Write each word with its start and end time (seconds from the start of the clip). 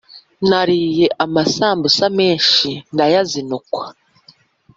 Nariye 0.49 1.05
amasambusa 1.25 2.05
menshi 2.19 2.69
ndayazinukwa 2.93 3.85